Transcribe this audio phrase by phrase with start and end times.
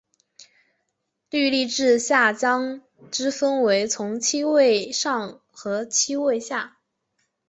[1.29, 6.79] 律令制下将之分为从七位上和从七位下。